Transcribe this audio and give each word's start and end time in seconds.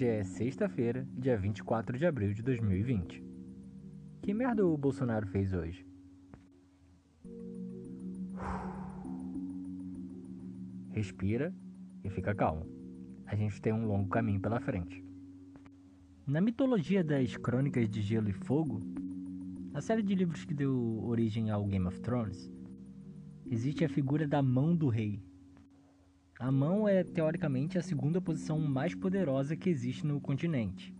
Hoje 0.00 0.08
é 0.08 0.24
sexta-feira, 0.24 1.06
dia 1.12 1.36
24 1.36 1.98
de 1.98 2.06
abril 2.06 2.32
de 2.32 2.42
2020. 2.42 3.22
Que 4.22 4.32
merda 4.32 4.66
o 4.66 4.74
Bolsonaro 4.74 5.26
fez 5.26 5.52
hoje? 5.52 5.86
Respira 10.88 11.54
e 12.02 12.08
fica 12.08 12.34
calmo. 12.34 12.64
A 13.26 13.36
gente 13.36 13.60
tem 13.60 13.74
um 13.74 13.84
longo 13.86 14.08
caminho 14.08 14.40
pela 14.40 14.58
frente. 14.58 15.04
Na 16.26 16.40
mitologia 16.40 17.04
das 17.04 17.36
Crônicas 17.36 17.86
de 17.86 18.00
Gelo 18.00 18.30
e 18.30 18.32
Fogo, 18.32 18.80
a 19.74 19.82
série 19.82 20.02
de 20.02 20.14
livros 20.14 20.46
que 20.46 20.54
deu 20.54 21.04
origem 21.04 21.50
ao 21.50 21.66
Game 21.66 21.86
of 21.86 22.00
Thrones, 22.00 22.50
existe 23.44 23.84
a 23.84 23.88
figura 23.90 24.26
da 24.26 24.40
mão 24.40 24.74
do 24.74 24.88
rei. 24.88 25.22
A 26.40 26.50
mão 26.50 26.88
é 26.88 27.04
teoricamente 27.04 27.76
a 27.76 27.82
segunda 27.82 28.18
posição 28.18 28.58
mais 28.58 28.94
poderosa 28.94 29.54
que 29.54 29.68
existe 29.68 30.06
no 30.06 30.18
continente. 30.18 30.94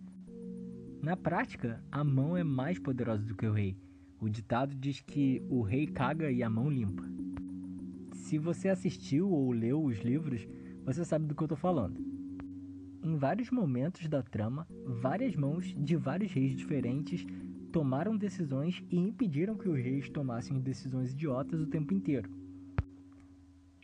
Na 1.03 1.16
prática, 1.16 1.83
a 1.91 2.05
mão 2.05 2.37
é 2.37 2.45
mais 2.45 2.79
poderosa 2.79 3.23
do 3.23 3.35
que 3.35 3.47
o 3.47 3.53
rei. 3.55 3.75
O 4.21 4.29
ditado 4.29 4.75
diz 4.75 5.01
que 5.01 5.43
o 5.49 5.63
rei 5.63 5.87
caga 5.87 6.30
e 6.30 6.43
a 6.43 6.51
mão 6.51 6.69
limpa. 6.69 7.05
Se 8.13 8.37
você 8.37 8.69
assistiu 8.69 9.30
ou 9.30 9.51
leu 9.51 9.83
os 9.83 10.01
livros, 10.01 10.47
você 10.85 11.07
sabe 11.07 11.25
do 11.25 11.35
que 11.35 11.43
eu 11.43 11.47
estou 11.47 11.57
falando. 11.57 11.99
Em 13.02 13.16
vários 13.16 13.51
momentos 13.51 14.07
da 14.09 14.23
trama, 14.23 14.69
várias 15.01 15.35
mãos 15.35 15.75
de 15.75 15.97
vários 15.97 16.30
reis 16.30 16.55
diferentes 16.55 17.27
tomaram 17.73 18.15
decisões 18.15 18.85
e 18.91 18.99
impediram 18.99 19.57
que 19.57 19.71
os 19.71 19.83
reis 19.83 20.11
tomassem 20.11 20.61
decisões 20.61 21.13
idiotas 21.13 21.63
o 21.63 21.66
tempo 21.66 21.95
inteiro. 21.95 22.40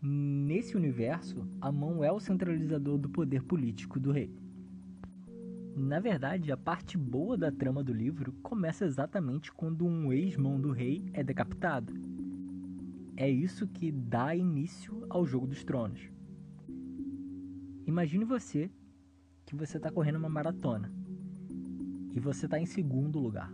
Nesse 0.09 0.77
universo, 0.77 1.45
a 1.61 1.73
mão 1.73 2.05
é 2.05 2.12
o 2.12 2.21
centralizador 2.21 2.97
do 2.97 3.09
poder 3.09 3.43
político 3.43 3.99
do 3.99 4.13
rei. 4.13 4.33
Na 5.77 5.98
verdade, 5.98 6.53
a 6.53 6.57
parte 6.57 6.97
boa 6.97 7.37
da 7.37 7.51
trama 7.51 7.83
do 7.83 7.93
livro 7.93 8.33
começa 8.35 8.85
exatamente 8.85 9.51
quando 9.51 9.85
um 9.85 10.13
ex-mão 10.13 10.61
do 10.61 10.71
rei 10.71 11.11
é 11.13 11.25
decapitado. 11.25 11.93
É 13.17 13.29
isso 13.29 13.67
que 13.67 13.91
dá 13.91 14.33
início 14.33 15.05
ao 15.11 15.27
Jogo 15.27 15.48
dos 15.48 15.65
Tronos. 15.65 16.09
Imagine 17.85 18.25
você 18.25 18.70
que 19.45 19.57
você 19.57 19.77
está 19.77 19.91
correndo 19.91 20.20
uma 20.20 20.29
maratona 20.29 20.93
e 22.15 22.20
você 22.20 22.47
está 22.47 22.61
em 22.61 22.67
segundo 22.67 23.19
lugar. 23.19 23.53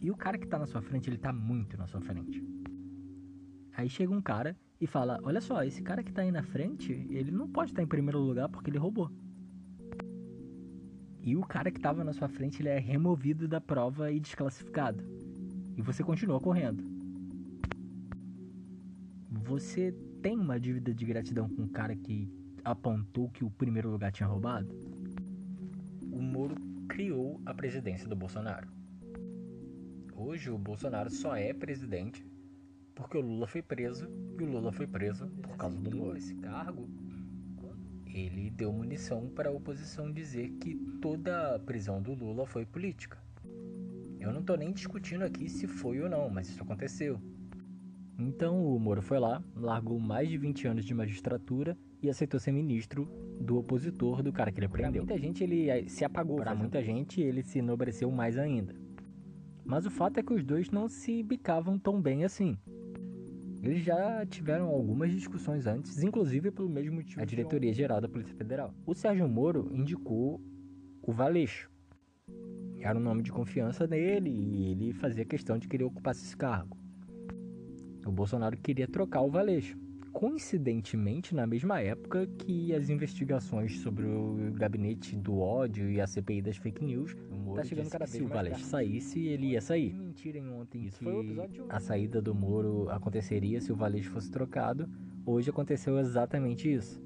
E 0.00 0.08
o 0.08 0.16
cara 0.16 0.38
que 0.38 0.44
está 0.44 0.56
na 0.56 0.66
sua 0.66 0.82
frente, 0.82 1.08
ele 1.08 1.16
está 1.16 1.32
muito 1.32 1.76
na 1.76 1.88
sua 1.88 2.00
frente. 2.00 2.40
Aí 3.72 3.88
chega 3.88 4.12
um 4.12 4.22
cara 4.22 4.56
e 4.80 4.86
fala: 4.86 5.18
Olha 5.22 5.40
só, 5.40 5.62
esse 5.62 5.82
cara 5.82 6.02
que 6.02 6.10
está 6.10 6.22
aí 6.22 6.30
na 6.30 6.42
frente, 6.42 6.92
ele 7.10 7.30
não 7.30 7.48
pode 7.48 7.70
estar 7.70 7.80
tá 7.80 7.84
em 7.84 7.88
primeiro 7.88 8.18
lugar 8.18 8.48
porque 8.48 8.70
ele 8.70 8.78
roubou. 8.78 9.10
E 11.22 11.36
o 11.36 11.40
cara 11.40 11.70
que 11.70 11.78
estava 11.78 12.04
na 12.04 12.12
sua 12.12 12.28
frente, 12.28 12.60
ele 12.60 12.68
é 12.68 12.78
removido 12.78 13.48
da 13.48 13.60
prova 13.60 14.12
e 14.12 14.20
desclassificado. 14.20 15.02
E 15.76 15.80
você 15.80 16.04
continua 16.04 16.38
correndo. 16.38 16.84
Você 19.30 19.92
tem 20.22 20.38
uma 20.38 20.60
dívida 20.60 20.92
de 20.92 21.04
gratidão 21.04 21.48
com 21.48 21.62
o 21.62 21.68
cara 21.68 21.96
que 21.96 22.30
apontou 22.62 23.30
que 23.30 23.44
o 23.44 23.50
primeiro 23.50 23.90
lugar 23.90 24.12
tinha 24.12 24.26
roubado? 24.26 24.68
O 26.12 26.20
Moro 26.20 26.54
criou 26.88 27.40
a 27.44 27.54
presidência 27.54 28.08
do 28.08 28.14
Bolsonaro. 28.14 28.68
Hoje 30.14 30.50
o 30.50 30.58
Bolsonaro 30.58 31.10
só 31.10 31.34
é 31.34 31.52
presidente 31.52 32.24
porque 32.94 33.18
o 33.18 33.20
Lula 33.20 33.46
foi 33.46 33.62
preso 33.62 34.08
e 34.38 34.42
o 34.42 34.46
Lula 34.46 34.72
foi 34.72 34.86
preso 34.86 35.26
por 35.42 35.56
causa 35.56 35.78
do 35.78 35.96
Moro. 35.96 36.16
Esse 36.16 36.34
cargo, 36.36 36.88
ele 38.06 38.50
deu 38.50 38.72
munição 38.72 39.28
para 39.28 39.48
a 39.48 39.52
oposição 39.52 40.12
dizer 40.12 40.50
que 40.60 40.74
toda 41.00 41.56
a 41.56 41.58
prisão 41.58 42.00
do 42.00 42.14
Lula 42.14 42.46
foi 42.46 42.64
política. 42.64 43.18
Eu 44.20 44.32
não 44.32 44.40
estou 44.40 44.56
nem 44.56 44.72
discutindo 44.72 45.22
aqui 45.22 45.48
se 45.48 45.66
foi 45.66 46.00
ou 46.00 46.08
não, 46.08 46.30
mas 46.30 46.48
isso 46.48 46.62
aconteceu. 46.62 47.20
Então 48.18 48.64
o 48.64 48.78
Moro 48.78 49.02
foi 49.02 49.18
lá, 49.18 49.42
largou 49.56 49.98
mais 49.98 50.28
de 50.28 50.38
20 50.38 50.68
anos 50.68 50.84
de 50.84 50.94
magistratura 50.94 51.76
e 52.00 52.08
aceitou 52.08 52.38
ser 52.38 52.52
ministro 52.52 53.08
do 53.40 53.58
opositor 53.58 54.22
do 54.22 54.32
cara 54.32 54.52
que 54.52 54.60
ele 54.60 54.68
prendeu. 54.68 55.04
Pra 55.04 55.14
muita 55.14 55.18
gente 55.18 55.42
ele 55.42 55.88
se 55.88 56.04
apagou, 56.04 56.36
para 56.36 56.54
muita 56.54 56.82
gente 56.82 57.20
ele 57.20 57.42
se 57.42 57.58
enobreceu 57.58 58.10
mais 58.10 58.38
ainda. 58.38 58.74
Mas 59.64 59.86
o 59.86 59.90
fato 59.90 60.18
é 60.18 60.22
que 60.22 60.32
os 60.32 60.44
dois 60.44 60.70
não 60.70 60.88
se 60.88 61.22
bicavam 61.22 61.78
tão 61.78 62.00
bem 62.00 62.24
assim. 62.24 62.56
Eles 63.64 63.82
já 63.82 64.26
tiveram 64.26 64.68
algumas 64.68 65.10
discussões 65.10 65.66
antes, 65.66 66.02
inclusive 66.02 66.50
pelo 66.50 66.68
mesmo 66.68 66.96
motivo 66.96 67.22
a 67.22 67.24
diretoria 67.24 67.72
geral 67.72 67.98
da 67.98 68.06
Polícia 68.06 68.34
Federal. 68.34 68.74
O 68.84 68.94
Sérgio 68.94 69.26
Moro 69.26 69.70
indicou 69.72 70.38
o 71.00 71.10
Valeixo. 71.10 71.70
Era 72.78 72.98
um 72.98 73.00
nome 73.00 73.22
de 73.22 73.32
confiança 73.32 73.86
dele 73.86 74.28
e 74.28 74.70
ele 74.72 74.92
fazia 74.92 75.24
questão 75.24 75.56
de 75.56 75.66
querer 75.66 75.84
ocupar 75.84 76.12
esse 76.12 76.36
cargo. 76.36 76.76
O 78.04 78.12
Bolsonaro 78.12 78.54
queria 78.58 78.86
trocar 78.86 79.22
o 79.22 79.30
Valeixo 79.30 79.78
coincidentemente 80.14 81.34
na 81.34 81.44
mesma 81.44 81.80
época 81.80 82.26
que 82.38 82.72
as 82.72 82.88
investigações 82.88 83.80
sobre 83.80 84.06
o 84.06 84.52
gabinete 84.52 85.16
do 85.16 85.40
ódio 85.40 85.90
e 85.90 86.00
a 86.00 86.06
CPI 86.06 86.40
das 86.40 86.56
fake 86.56 86.84
news 86.84 87.16
tá 87.56 87.64
chegando 87.64 87.90
cada 87.90 88.06
vez 88.06 88.16
se 88.16 88.22
o 88.22 88.28
Valete 88.28 88.64
saísse, 88.64 89.26
ele 89.26 89.48
ia 89.48 89.60
sair. 89.60 89.92
Mentirem 89.92 90.48
ontem 90.50 90.84
Isso 90.84 91.00
que 91.00 91.62
a 91.68 91.80
saída 91.80 92.22
do 92.22 92.32
Moro 92.32 92.88
aconteceria 92.90 93.60
se 93.60 93.72
o 93.72 93.76
Valete 93.76 94.08
fosse 94.08 94.30
trocado. 94.30 94.88
Hoje 95.26 95.50
aconteceu 95.50 95.98
exatamente 95.98 96.72
isso. 96.72 97.02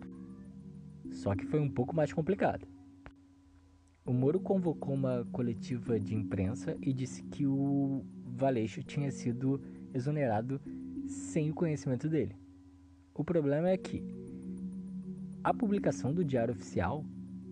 Só 1.10 1.34
que 1.34 1.47
foi 1.47 1.60
um 1.60 1.70
pouco 1.70 1.97
mais 1.97 2.12
complicado. 2.12 2.68
O 4.04 4.12
Moro 4.12 4.38
convocou 4.38 4.94
uma 4.94 5.26
coletiva 5.32 5.98
de 5.98 6.14
imprensa 6.14 6.76
e 6.82 6.92
disse 6.92 7.22
que 7.22 7.47
o 7.47 8.04
Valeixo 8.26 8.82
tinha 8.82 9.10
sido 9.10 9.62
exonerado 9.94 10.60
sem 11.06 11.50
o 11.50 11.54
conhecimento 11.54 12.06
dele. 12.06 12.36
O 13.18 13.24
problema 13.24 13.68
é 13.68 13.76
que 13.76 14.00
a 15.42 15.52
publicação 15.52 16.14
do 16.14 16.24
Diário 16.24 16.54
Oficial 16.54 17.04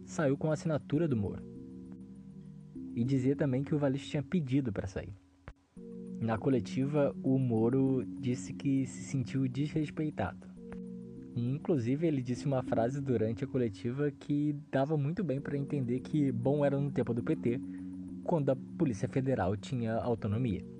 saiu 0.05 0.37
com 0.37 0.49
a 0.49 0.53
assinatura 0.53 1.09
do 1.09 1.17
Moro. 1.17 1.43
E 2.95 3.03
dizia 3.03 3.35
também 3.35 3.65
que 3.65 3.75
o 3.75 3.79
Valiste 3.79 4.11
tinha 4.11 4.23
pedido 4.23 4.73
para 4.73 4.87
sair. 4.87 5.13
Na 6.21 6.39
coletiva, 6.39 7.13
o 7.21 7.37
Moro 7.37 8.07
disse 8.21 8.53
que 8.53 8.87
se 8.87 9.03
sentiu 9.03 9.49
desrespeitado. 9.49 10.47
E, 11.35 11.51
inclusive, 11.51 12.07
ele 12.07 12.23
disse 12.23 12.47
uma 12.47 12.63
frase 12.63 13.01
durante 13.01 13.43
a 13.43 13.49
coletiva 13.49 14.09
que 14.13 14.55
dava 14.71 14.97
muito 14.97 15.25
bem 15.25 15.41
para 15.41 15.59
entender 15.59 15.99
que 15.99 16.31
bom 16.31 16.65
era 16.65 16.79
no 16.79 16.93
tempo 16.93 17.13
do 17.13 17.25
PT, 17.25 17.61
quando 18.23 18.51
a 18.51 18.57
Polícia 18.79 19.09
Federal 19.09 19.57
tinha 19.57 19.95
autonomia. 19.97 20.76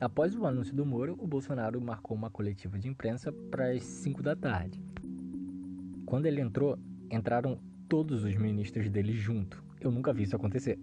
Após 0.00 0.34
o 0.34 0.46
anúncio 0.46 0.74
do 0.74 0.86
Moro, 0.86 1.14
o 1.20 1.26
Bolsonaro 1.26 1.78
marcou 1.78 2.16
uma 2.16 2.30
coletiva 2.30 2.78
de 2.78 2.88
imprensa 2.88 3.30
para 3.50 3.70
as 3.70 3.82
5 3.82 4.22
da 4.22 4.34
tarde. 4.34 4.82
Quando 6.06 6.24
ele 6.24 6.40
entrou, 6.40 6.78
entraram 7.10 7.58
todos 7.86 8.24
os 8.24 8.34
ministros 8.34 8.88
dele 8.88 9.12
junto. 9.12 9.62
Eu 9.78 9.90
nunca 9.90 10.10
vi 10.10 10.22
isso 10.22 10.34
acontecer. 10.34 10.78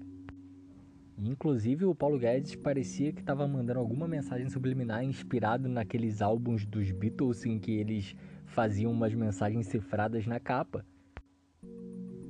Inclusive, 1.17 1.85
o 1.85 1.95
Paulo 1.95 2.19
Guedes 2.19 2.55
parecia 2.55 3.11
que 3.11 3.21
estava 3.21 3.47
mandando 3.47 3.79
alguma 3.79 4.07
mensagem 4.07 4.47
subliminar 4.49 5.03
inspirado 5.03 5.67
naqueles 5.67 6.21
álbuns 6.21 6.63
dos 6.63 6.91
Beatles 6.91 7.43
em 7.43 7.57
que 7.57 7.71
eles 7.71 8.15
faziam 8.45 8.91
umas 8.91 9.15
mensagens 9.15 9.65
cifradas 9.65 10.27
na 10.27 10.39
capa. 10.39 10.85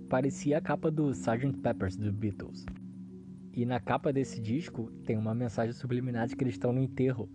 Parecia 0.08 0.58
a 0.58 0.62
capa 0.62 0.90
do 0.90 1.12
Sgt. 1.12 1.58
Peppers 1.62 1.98
dos 1.98 2.12
Beatles. 2.12 2.66
E 3.58 3.66
na 3.66 3.80
capa 3.80 4.14
desse 4.14 4.40
disco 4.40 4.92
tem 5.04 5.18
uma 5.18 5.34
mensagem 5.34 5.74
subliminar 5.74 6.28
de 6.28 6.36
que 6.36 6.44
eles 6.44 6.54
estão 6.54 6.72
no 6.72 6.80
enterro, 6.80 7.28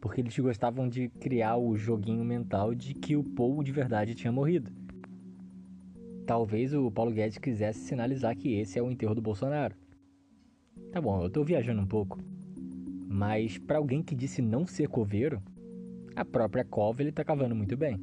porque 0.00 0.20
eles 0.20 0.36
gostavam 0.36 0.88
de 0.88 1.08
criar 1.08 1.56
o 1.56 1.76
joguinho 1.76 2.24
mental 2.24 2.74
de 2.74 2.92
que 2.94 3.14
o 3.14 3.22
Paul 3.22 3.62
de 3.62 3.70
verdade 3.70 4.16
tinha 4.16 4.32
morrido. 4.32 4.72
Talvez 6.26 6.74
o 6.74 6.90
Paulo 6.90 7.12
Guedes 7.12 7.38
quisesse 7.38 7.78
sinalizar 7.78 8.36
que 8.36 8.54
esse 8.54 8.76
é 8.76 8.82
o 8.82 8.90
enterro 8.90 9.14
do 9.14 9.22
Bolsonaro. 9.22 9.76
Tá 10.90 11.00
bom, 11.00 11.22
eu 11.22 11.30
tô 11.30 11.44
viajando 11.44 11.80
um 11.80 11.86
pouco. 11.86 12.18
Mas 13.06 13.56
para 13.56 13.78
alguém 13.78 14.02
que 14.02 14.16
disse 14.16 14.42
não 14.42 14.66
ser 14.66 14.88
coveiro, 14.88 15.40
a 16.16 16.24
própria 16.24 16.64
cova 16.64 17.02
ele 17.02 17.12
tá 17.12 17.22
cavando 17.22 17.54
muito 17.54 17.76
bem. 17.76 18.00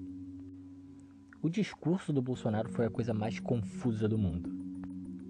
O 1.41 1.49
discurso 1.49 2.13
do 2.13 2.21
Bolsonaro 2.21 2.69
foi 2.69 2.85
a 2.85 2.89
coisa 2.89 3.13
mais 3.13 3.37
confusa 3.37 4.07
do 4.07 4.17
mundo. 4.17 4.64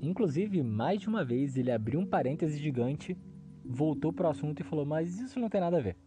Inclusive, 0.01 0.61
mais 0.63 1.01
de 1.01 1.07
uma 1.07 1.23
vez 1.23 1.57
ele 1.57 1.71
abriu 1.71 1.99
um 1.99 2.05
parêntese 2.05 2.57
gigante, 2.57 3.17
voltou 3.63 4.13
para 4.13 4.27
o 4.27 4.31
assunto 4.31 4.59
e 4.59 4.63
falou: 4.63 4.85
Mas 4.85 5.19
isso 5.19 5.39
não 5.39 5.49
tem 5.49 5.61
nada 5.61 5.77
a 5.77 5.81
ver. 5.81 5.97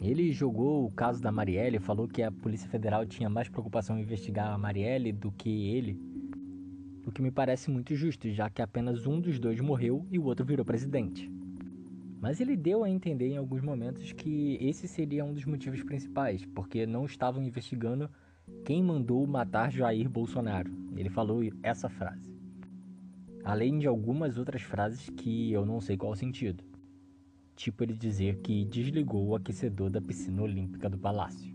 Ele 0.00 0.32
jogou 0.32 0.84
o 0.86 0.92
caso 0.92 1.22
da 1.22 1.32
Marielle, 1.32 1.78
falou 1.78 2.06
que 2.06 2.22
a 2.22 2.30
Polícia 2.30 2.68
Federal 2.68 3.06
tinha 3.06 3.30
mais 3.30 3.48
preocupação 3.48 3.98
em 3.98 4.02
investigar 4.02 4.52
a 4.52 4.58
Marielle 4.58 5.12
do 5.12 5.32
que 5.32 5.68
ele, 5.68 5.98
o 7.06 7.12
que 7.12 7.22
me 7.22 7.30
parece 7.30 7.70
muito 7.70 7.94
justo, 7.94 8.30
já 8.30 8.50
que 8.50 8.60
apenas 8.60 9.06
um 9.06 9.20
dos 9.20 9.38
dois 9.38 9.60
morreu 9.60 10.06
e 10.10 10.18
o 10.18 10.24
outro 10.24 10.44
virou 10.44 10.64
presidente. 10.64 11.30
Mas 12.20 12.40
ele 12.40 12.56
deu 12.56 12.84
a 12.84 12.90
entender 12.90 13.28
em 13.28 13.36
alguns 13.36 13.62
momentos 13.62 14.12
que 14.12 14.58
esse 14.60 14.88
seria 14.88 15.24
um 15.24 15.32
dos 15.32 15.44
motivos 15.44 15.82
principais, 15.82 16.44
porque 16.54 16.86
não 16.86 17.04
estavam 17.04 17.42
investigando 17.42 18.10
quem 18.64 18.82
mandou 18.82 19.26
matar 19.26 19.70
Jair 19.70 20.08
Bolsonaro. 20.08 20.70
Ele 20.96 21.08
falou 21.08 21.42
essa 21.62 21.88
frase. 21.88 22.33
Além 23.44 23.78
de 23.78 23.86
algumas 23.86 24.38
outras 24.38 24.62
frases 24.62 25.10
que 25.10 25.52
eu 25.52 25.66
não 25.66 25.78
sei 25.78 25.98
qual 25.98 26.12
o 26.12 26.16
sentido. 26.16 26.64
Tipo 27.54 27.84
ele 27.84 27.92
dizer 27.92 28.38
que 28.38 28.64
desligou 28.64 29.28
o 29.28 29.36
aquecedor 29.36 29.90
da 29.90 30.00
piscina 30.00 30.40
olímpica 30.40 30.88
do 30.88 30.96
palácio. 30.96 31.54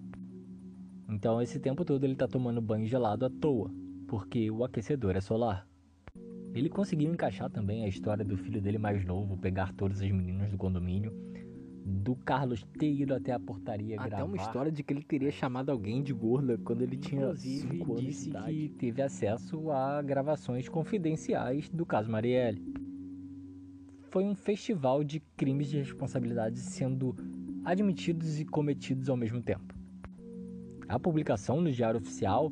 Então 1.09 1.41
esse 1.41 1.59
tempo 1.59 1.83
todo 1.83 2.03
ele 2.03 2.15
tá 2.15 2.27
tomando 2.27 2.61
banho 2.61 2.85
gelado 2.85 3.25
à 3.25 3.29
toa, 3.29 3.71
porque 4.07 4.51
o 4.51 4.63
aquecedor 4.63 5.15
é 5.15 5.21
solar. 5.21 5.67
Ele 6.53 6.69
conseguiu 6.69 7.11
encaixar 7.11 7.49
também 7.49 7.83
a 7.83 7.87
história 7.87 8.23
do 8.23 8.37
filho 8.37 8.61
dele 8.61 8.77
mais 8.77 9.03
novo 9.03 9.35
pegar 9.35 9.73
todas 9.73 9.99
as 9.99 10.11
meninas 10.11 10.51
do 10.51 10.57
condomínio, 10.57 11.11
do 11.89 12.15
Carlos 12.15 12.63
ter 12.77 12.91
ido 12.91 13.13
até 13.13 13.31
a 13.33 13.39
portaria 13.39 13.99
Até 13.99 14.09
gravar. 14.09 14.23
uma 14.25 14.37
história 14.37 14.71
de 14.71 14.83
que 14.83 14.93
ele 14.93 15.03
teria 15.03 15.31
chamado 15.31 15.71
alguém 15.71 16.01
de 16.03 16.13
gorda 16.13 16.57
quando 16.57 16.81
ele 16.81 16.95
tinha 16.97 17.23
Inclusive, 17.23 17.67
5 17.77 17.83
anos 17.91 18.01
de 18.01 18.07
disse 18.07 18.29
idade. 18.29 18.53
que 18.53 18.69
teve 18.69 19.01
acesso 19.01 19.71
a 19.71 20.01
gravações 20.01 20.69
confidenciais 20.69 21.67
do 21.69 21.85
caso 21.85 22.09
Marielle. 22.09 22.63
Foi 24.09 24.23
um 24.23 24.33
festival 24.35 25.03
de 25.03 25.19
crimes 25.35 25.69
de 25.69 25.77
responsabilidade 25.77 26.59
sendo 26.59 27.15
admitidos 27.65 28.39
e 28.39 28.45
cometidos 28.45 29.09
ao 29.09 29.17
mesmo 29.17 29.41
tempo. 29.41 29.73
A 30.87 30.99
publicação 30.99 31.61
no 31.61 31.71
Diário 31.71 31.99
Oficial 31.99 32.51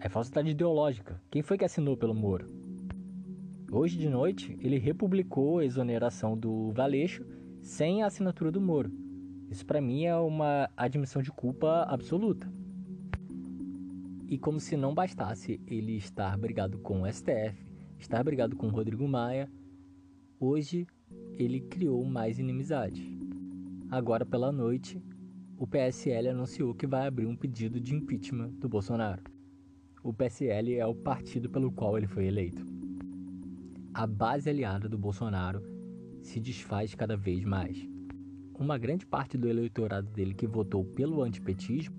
é 0.00 0.08
falsidade 0.08 0.50
ideológica. 0.50 1.20
Quem 1.30 1.42
foi 1.42 1.56
que 1.58 1.64
assinou 1.64 1.96
pelo 1.96 2.14
Moro? 2.14 2.46
Hoje 3.70 3.98
de 3.98 4.08
noite, 4.08 4.56
ele 4.60 4.78
republicou 4.78 5.58
a 5.58 5.64
exoneração 5.64 6.36
do 6.36 6.70
Valeixo 6.72 7.24
sem 7.62 8.02
a 8.02 8.06
assinatura 8.06 8.50
do 8.50 8.60
Moro. 8.60 8.90
Isso 9.50 9.64
para 9.64 9.80
mim 9.80 10.04
é 10.04 10.16
uma 10.16 10.68
admissão 10.76 11.22
de 11.22 11.30
culpa 11.30 11.84
absoluta. 11.88 12.50
E 14.28 14.36
como 14.38 14.60
se 14.60 14.76
não 14.76 14.94
bastasse 14.94 15.60
ele 15.66 15.96
estar 15.96 16.36
brigado 16.36 16.78
com 16.78 17.02
o 17.02 17.12
STF, 17.12 17.66
estar 17.98 18.22
brigado 18.22 18.56
com 18.56 18.66
o 18.66 18.70
Rodrigo 18.70 19.08
Maia, 19.08 19.50
hoje 20.38 20.86
ele 21.38 21.60
criou 21.60 22.04
mais 22.04 22.38
inimizade. 22.38 23.16
Agora 23.90 24.26
pela 24.26 24.52
noite, 24.52 25.02
o 25.56 25.66
PSL 25.66 26.28
anunciou 26.28 26.74
que 26.74 26.86
vai 26.86 27.06
abrir 27.06 27.26
um 27.26 27.34
pedido 27.34 27.80
de 27.80 27.94
impeachment 27.94 28.50
do 28.50 28.68
Bolsonaro. 28.68 29.22
O 30.02 30.12
PSL 30.12 30.74
é 30.74 30.86
o 30.86 30.94
partido 30.94 31.48
pelo 31.48 31.72
qual 31.72 31.96
ele 31.96 32.06
foi 32.06 32.26
eleito. 32.26 32.64
A 33.94 34.06
base 34.06 34.48
aliada 34.48 34.88
do 34.88 34.98
Bolsonaro 34.98 35.62
se 36.28 36.38
desfaz 36.38 36.94
cada 36.94 37.16
vez 37.16 37.42
mais. 37.42 37.88
Uma 38.58 38.76
grande 38.76 39.06
parte 39.06 39.38
do 39.38 39.48
eleitorado 39.48 40.08
dele 40.10 40.34
que 40.34 40.46
votou 40.46 40.84
pelo 40.84 41.22
antipetismo 41.22 41.96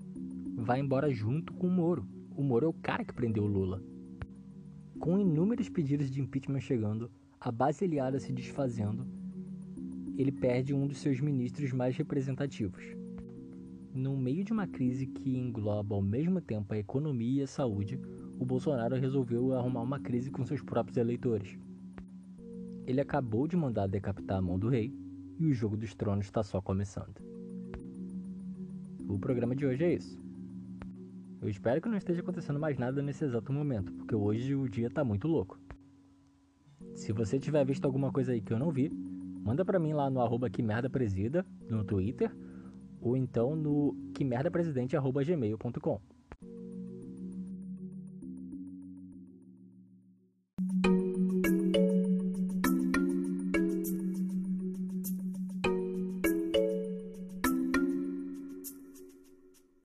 vai 0.56 0.78
embora 0.78 1.10
junto 1.10 1.52
com 1.54 1.66
o 1.66 1.70
Moro. 1.70 2.06
O 2.36 2.42
Moro 2.42 2.66
é 2.66 2.68
o 2.68 2.72
cara 2.72 3.04
que 3.04 3.12
prendeu 3.12 3.42
o 3.42 3.48
Lula. 3.48 3.82
Com 5.00 5.18
inúmeros 5.18 5.68
pedidos 5.68 6.08
de 6.10 6.20
impeachment 6.20 6.60
chegando, 6.60 7.10
a 7.40 7.50
base 7.50 7.84
aliada 7.84 8.20
se 8.20 8.32
desfazendo, 8.32 9.04
ele 10.16 10.30
perde 10.30 10.72
um 10.72 10.86
dos 10.86 10.98
seus 10.98 11.18
ministros 11.20 11.72
mais 11.72 11.96
representativos. 11.96 12.84
No 13.92 14.16
meio 14.16 14.44
de 14.44 14.52
uma 14.52 14.68
crise 14.68 15.06
que 15.06 15.36
engloba 15.36 15.96
ao 15.96 16.02
mesmo 16.02 16.40
tempo 16.40 16.72
a 16.72 16.78
economia 16.78 17.40
e 17.40 17.44
a 17.44 17.48
saúde, 17.48 17.98
o 18.38 18.44
Bolsonaro 18.44 18.94
resolveu 18.94 19.54
arrumar 19.54 19.82
uma 19.82 19.98
crise 19.98 20.30
com 20.30 20.44
seus 20.44 20.62
próprios 20.62 20.98
eleitores. 20.98 21.58
Ele 22.90 23.00
acabou 23.00 23.46
de 23.46 23.56
mandar 23.56 23.86
decapitar 23.86 24.38
a 24.38 24.42
mão 24.42 24.58
do 24.58 24.68
rei 24.68 24.92
e 25.38 25.46
o 25.46 25.54
jogo 25.54 25.76
dos 25.76 25.94
tronos 25.94 26.24
está 26.26 26.42
só 26.42 26.60
começando. 26.60 27.22
O 29.08 29.16
programa 29.16 29.54
de 29.54 29.64
hoje 29.64 29.84
é 29.84 29.94
isso. 29.94 30.18
Eu 31.40 31.48
espero 31.48 31.80
que 31.80 31.88
não 31.88 31.96
esteja 31.96 32.20
acontecendo 32.20 32.58
mais 32.58 32.76
nada 32.78 33.00
nesse 33.00 33.24
exato 33.24 33.52
momento, 33.52 33.92
porque 33.92 34.12
hoje 34.12 34.56
o 34.56 34.68
dia 34.68 34.90
tá 34.90 35.04
muito 35.04 35.28
louco. 35.28 35.56
Se 36.96 37.12
você 37.12 37.38
tiver 37.38 37.64
visto 37.64 37.84
alguma 37.84 38.10
coisa 38.10 38.32
aí 38.32 38.40
que 38.40 38.52
eu 38.52 38.58
não 38.58 38.72
vi, 38.72 38.90
manda 38.90 39.64
pra 39.64 39.78
mim 39.78 39.92
lá 39.92 40.10
no 40.10 40.20
arroba 40.20 40.50
que 40.50 40.60
merda 40.60 40.90
presida, 40.90 41.46
no 41.68 41.84
Twitter, 41.84 42.34
ou 43.00 43.16
então 43.16 43.54
no 43.54 43.94
que 44.12 44.24
merda 44.24 44.50
presidente 44.50 44.96
arroba 44.96 45.22
gmail.com. 45.22 46.00